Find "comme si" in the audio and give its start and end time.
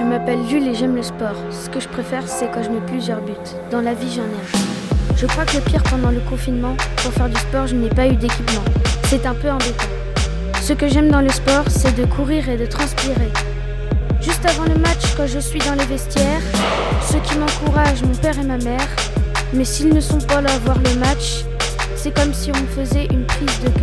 22.16-22.50